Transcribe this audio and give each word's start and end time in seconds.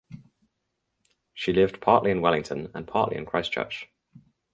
She 1.35 1.53
lived 1.53 1.79
partly 1.79 2.09
in 2.09 2.21
Wellington 2.21 2.71
and 2.73 2.87
partly 2.87 3.17
in 3.17 3.25
Christchurch. 3.27 3.87